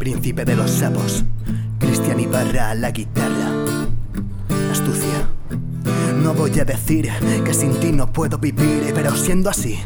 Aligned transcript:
príncipe 0.00 0.46
de 0.46 0.56
los 0.56 0.70
sapos. 0.70 1.24
Cristian 1.78 2.18
Ibarra 2.18 2.70
a 2.70 2.74
la 2.74 2.90
guitarra. 2.90 3.52
Astucia. 4.72 5.28
No 6.22 6.32
voy 6.32 6.58
a 6.58 6.64
decir 6.64 7.10
que 7.44 7.52
sin 7.52 7.78
ti 7.80 7.92
no 7.92 8.10
puedo 8.10 8.38
vivir, 8.38 8.92
pero 8.94 9.14
siendo 9.14 9.50
así, 9.50 9.78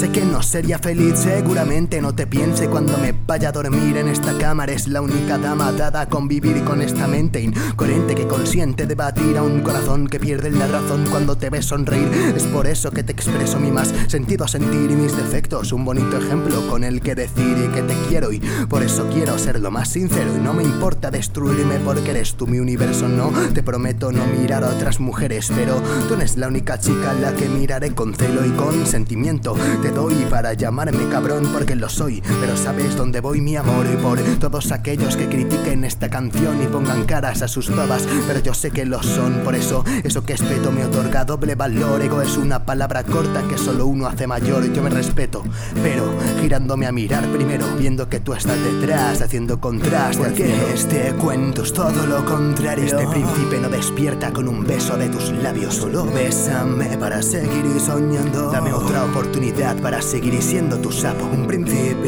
sé 0.00 0.10
que 0.10 0.24
no 0.24 0.42
sería 0.42 0.78
feliz. 0.78 1.18
Seguramente 1.18 2.00
no 2.00 2.14
te 2.14 2.26
piense 2.26 2.68
cuando 2.68 2.96
me 2.96 3.12
vaya 3.12 3.50
a 3.50 3.52
dormir 3.52 3.98
en 3.98 4.08
esta 4.08 4.36
cámara. 4.38 4.72
Es 4.72 4.88
la 4.88 5.02
única 5.02 5.36
dama 5.36 5.72
dada 5.72 6.00
a 6.00 6.08
convivir 6.08 6.64
con 6.64 6.80
esta 6.80 7.06
mente 7.06 7.42
incoherente 7.42 8.14
que 8.14 8.26
consiente 8.26 8.86
debatir 8.86 9.36
a 9.36 9.42
un 9.42 9.60
corazón 9.60 10.06
que 10.06 10.18
pierde 10.18 10.50
la 10.52 10.66
razón 10.68 11.04
cuando 11.10 11.36
te 11.36 11.50
ves 11.50 11.66
sonreír. 11.66 12.08
Es 12.34 12.44
por 12.44 12.66
eso 12.66 12.90
que 12.92 13.02
te 13.02 13.12
expreso 13.12 13.60
mi 13.60 13.70
más 13.70 13.92
sentido 14.08 14.46
a 14.46 14.48
sentir 14.48 14.90
y 14.90 14.94
mis 14.94 15.14
defectos. 15.14 15.70
Un 15.70 15.84
bonito 15.84 16.16
ejemplo 16.16 16.66
con 16.68 16.82
el 16.82 17.02
que 17.02 17.14
decir 17.14 17.70
que 17.74 17.82
te 17.82 17.94
quiero 18.08 18.32
y 18.32 18.40
por 18.70 18.82
eso 18.82 19.06
quiero 19.12 19.38
ser 19.38 19.60
lo 19.60 19.70
más 19.70 19.90
sincero. 19.90 20.34
Y 20.34 20.40
no 20.40 20.54
me 20.54 20.62
importa 20.62 21.10
destruirme 21.10 21.78
porque 21.78 22.12
eres 22.12 22.36
tú 22.36 22.46
mi 22.46 22.58
universo. 22.58 23.06
No 23.06 23.30
te 23.52 23.62
prometo 23.62 24.12
no 24.12 24.24
mirar 24.24 24.64
a 24.64 24.70
otras 24.70 24.98
mujeres, 24.98 25.52
pero 25.54 25.78
Tú 26.08 26.14
eres 26.14 26.36
la 26.36 26.48
única 26.48 26.78
chica 26.78 27.10
a 27.10 27.14
la 27.14 27.34
que 27.34 27.48
miraré 27.48 27.94
con 27.94 28.14
celo 28.14 28.44
y 28.44 28.50
con 28.50 28.86
sentimiento. 28.86 29.54
Doy 29.90 30.14
para 30.28 30.54
llamarme 30.54 31.08
cabrón 31.08 31.48
porque 31.52 31.76
lo 31.76 31.88
soy, 31.88 32.22
pero 32.40 32.56
sabes 32.56 32.96
dónde 32.96 33.20
voy 33.20 33.40
mi 33.40 33.56
amor 33.56 33.86
y 33.92 33.96
por 33.96 34.20
todos 34.38 34.72
aquellos 34.72 35.16
que 35.16 35.28
critiquen 35.28 35.84
esta 35.84 36.08
canción 36.08 36.62
y 36.62 36.66
pongan 36.66 37.04
caras 37.04 37.42
a 37.42 37.48
sus 37.48 37.74
babas, 37.74 38.06
pero 38.26 38.40
yo 38.40 38.54
sé 38.54 38.70
que 38.70 38.84
lo 38.84 39.02
son, 39.02 39.40
por 39.44 39.54
eso 39.54 39.84
eso 40.04 40.24
que 40.24 40.32
espeto 40.32 40.72
me 40.72 40.84
otorga 40.84 41.24
doble 41.24 41.54
valor. 41.54 42.00
Ego 42.02 42.22
es 42.22 42.36
una 42.36 42.64
palabra 42.64 43.04
corta 43.04 43.42
que 43.48 43.58
solo 43.58 43.86
uno 43.86 44.06
hace 44.06 44.26
mayor. 44.26 44.72
Yo 44.72 44.82
me 44.82 44.90
respeto, 44.90 45.42
pero 45.82 46.04
girándome 46.40 46.86
a 46.86 46.92
mirar 46.92 47.26
primero, 47.28 47.66
viendo 47.78 48.08
que 48.08 48.20
tú 48.20 48.32
estás 48.32 48.58
detrás, 48.62 49.20
haciendo 49.20 49.60
contraste. 49.60 50.22
Porque 50.22 50.72
este 50.74 51.12
cuento 51.14 51.62
es 51.62 51.72
todo 51.72 52.06
lo 52.06 52.24
contrario. 52.24 52.84
Este 52.84 53.06
príncipe 53.06 53.58
no 53.60 53.68
despierta 53.68 54.32
con 54.32 54.48
un 54.48 54.66
beso 54.66 54.96
de 54.96 55.08
tus 55.08 55.30
labios. 55.30 55.74
Solo 55.74 56.04
bésame 56.04 56.96
para 56.98 57.22
seguir 57.22 57.80
soñando. 57.80 58.50
Dame 58.50 58.72
otra 58.72 59.04
oportunidad 59.04 59.76
para 59.82 60.02
seguir 60.02 60.40
siendo 60.42 60.78
tu 60.78 60.92
sapo. 60.92 61.26
Un 61.26 61.46
príncipe 61.46 61.99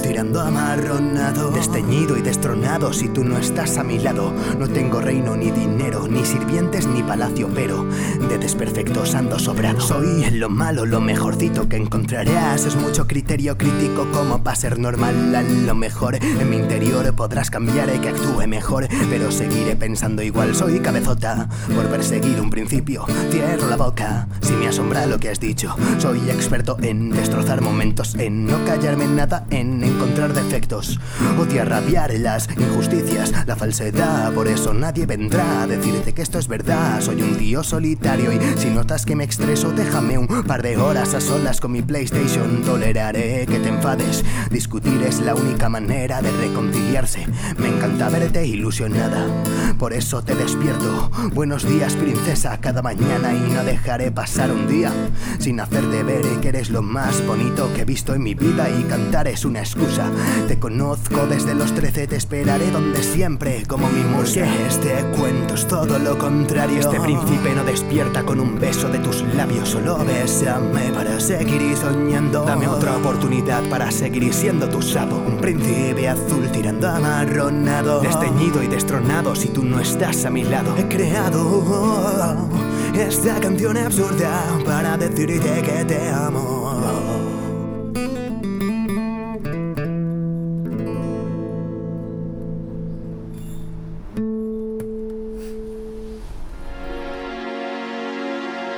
tirando 0.00 0.40
amarronado. 0.40 1.50
Desteñido 1.50 2.16
y 2.16 2.22
destronado 2.22 2.92
si 2.92 3.08
tú 3.08 3.24
no 3.24 3.38
estás 3.38 3.78
a 3.78 3.84
mi 3.84 3.98
lado. 3.98 4.32
No 4.58 4.68
tengo 4.68 5.00
reino 5.00 5.36
ni 5.36 5.50
dinero, 5.50 6.06
ni 6.08 6.24
sirvientes 6.24 6.86
ni 6.86 7.02
palacio, 7.02 7.48
pero 7.54 7.84
de 8.28 8.38
desperfectos 8.38 9.14
ando 9.14 9.38
sobrado. 9.38 9.80
Soy 9.80 10.30
lo 10.30 10.48
malo, 10.48 10.86
lo 10.86 11.00
mejorcito 11.00 11.68
que 11.68 11.76
encontrarás. 11.76 12.64
Es 12.64 12.76
mucho 12.76 13.06
criterio 13.06 13.56
crítico 13.56 14.06
como 14.12 14.42
para 14.42 14.56
ser 14.56 14.78
normal. 14.78 15.34
A 15.34 15.42
lo 15.42 15.74
mejor 15.74 16.16
en 16.16 16.50
mi 16.50 16.56
interior 16.56 17.14
podrás 17.14 17.50
cambiar 17.50 17.88
y 17.94 17.98
que 17.98 18.08
actúe 18.08 18.46
mejor, 18.46 18.88
pero 19.10 19.30
seguiré 19.30 19.76
pensando 19.76 20.22
igual. 20.22 20.54
Soy 20.54 20.80
cabezota 20.80 21.48
por 21.74 21.86
perseguir 21.86 22.40
un 22.40 22.50
principio 22.50 23.06
cierro 23.30 23.68
la 23.68 23.76
boca 23.76 24.28
si 24.40 24.52
me 24.52 24.68
asombra 24.68 25.06
lo 25.06 25.18
que 25.18 25.30
has 25.30 25.40
dicho. 25.40 25.74
Soy 25.98 26.18
experto 26.30 26.76
en 26.82 27.10
destrozar 27.10 27.60
momentos, 27.60 28.14
en 28.14 28.46
no 28.46 28.64
callarme 28.64 29.04
en 29.04 29.16
nada, 29.16 29.46
en 29.50 29.82
encontrar 29.88 30.32
defectos. 30.32 31.00
Odia 31.38 31.64
rabiar 31.64 32.12
las 32.14 32.48
injusticias, 32.56 33.32
la 33.46 33.56
falsedad. 33.56 34.32
Por 34.32 34.48
eso 34.48 34.72
nadie 34.72 35.06
vendrá 35.06 35.62
a 35.62 35.66
decirte 35.66 36.12
que 36.12 36.22
esto 36.22 36.38
es 36.38 36.48
verdad. 36.48 37.00
Soy 37.00 37.22
un 37.22 37.36
tío 37.36 37.62
solitario 37.62 38.32
y 38.32 38.38
si 38.58 38.70
notas 38.70 39.04
que 39.04 39.16
me 39.16 39.24
estreso, 39.24 39.72
déjame 39.72 40.18
un 40.18 40.44
par 40.44 40.62
de 40.62 40.76
horas 40.76 41.14
a 41.14 41.20
solas 41.20 41.60
con 41.60 41.72
mi 41.72 41.82
PlayStation. 41.82 42.62
Toleraré 42.62 43.46
que 43.46 43.58
te 43.58 43.68
enfades. 43.68 44.24
Discutir 44.50 45.02
es 45.02 45.20
la 45.20 45.34
única 45.34 45.68
manera 45.68 46.22
de 46.22 46.30
reconciliarse. 46.30 47.26
Me 47.58 47.68
encanta 47.68 48.08
verte 48.08 48.46
ilusionada, 48.46 49.26
por 49.78 49.92
eso 49.92 50.22
te 50.22 50.34
despierto. 50.34 51.10
Buenos 51.32 51.66
días, 51.66 51.94
princesa. 51.94 52.58
Cada 52.60 52.82
mañana 52.82 53.32
y 53.32 53.52
no 53.52 53.62
dejaré 53.62 54.10
pasar 54.10 54.50
un 54.50 54.66
día 54.66 54.92
sin 55.38 55.60
hacerte 55.60 56.02
ver 56.02 56.24
que 56.40 56.48
eres 56.48 56.70
lo 56.70 56.82
más 56.82 57.24
bonito 57.26 57.72
que 57.74 57.82
he 57.82 57.84
visto 57.84 58.14
en 58.14 58.22
mi 58.22 58.34
vida 58.34 58.68
y 58.68 58.82
cantar 58.84 59.28
es 59.28 59.44
una 59.44 59.60
excusa. 59.60 60.10
Te 60.48 60.58
conozco 60.58 61.26
desde 61.26 61.54
los 61.54 61.72
trece, 61.74 62.08
te 62.08 62.16
esperaré 62.16 62.70
donde 62.70 63.02
siempre 63.02 63.62
como 63.66 63.88
mi 63.88 64.02
musa. 64.02 64.44
este 64.66 65.04
cuento 65.16 65.54
es 65.54 65.66
todo 65.66 65.98
lo 65.98 66.18
contrario. 66.18 66.80
Este 66.80 67.00
príncipe 67.00 67.54
no 67.54 67.62
despierta 67.64 68.24
con 68.24 68.40
un 68.40 68.58
beso 68.58 68.88
de 68.88 68.98
tus 68.98 69.22
labios, 69.34 69.68
solo 69.68 69.98
bésame 70.04 70.90
para 70.92 71.20
seguir 71.20 71.76
soñando. 71.76 72.44
Dame 72.44 72.66
otra 72.66 72.96
oportunidad 72.96 73.62
para 73.68 73.90
seguir 73.92 74.34
siendo 74.34 74.68
tu 74.68 74.82
sapo. 74.82 75.16
Un 75.16 75.38
príncipe 75.38 76.08
azul 76.08 76.50
tirando 76.50 76.88
amarronado, 76.88 78.00
desteñido 78.00 78.62
y 78.62 78.66
destronado 78.66 79.36
si 79.36 79.48
tú 79.48 79.67
no 79.68 79.80
estás 79.80 80.24
a 80.24 80.30
mi 80.30 80.44
lado. 80.44 80.76
He 80.76 80.88
creado 80.88 82.48
esta 82.94 83.38
canción 83.40 83.76
absurda 83.76 84.58
para 84.64 84.96
decirte 84.96 85.62
que 85.62 85.84
te 85.84 86.08
amo. 86.08 87.27